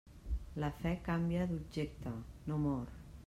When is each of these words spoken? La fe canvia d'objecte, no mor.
La 0.63 0.69
fe 0.77 0.93
canvia 1.09 1.45
d'objecte, 1.51 2.17
no 2.49 2.61
mor. 2.67 2.89